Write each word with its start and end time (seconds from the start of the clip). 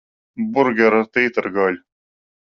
Burgeri 0.53 0.95
ar 1.01 1.05
tītara 1.17 1.51
gaļu. 1.59 1.79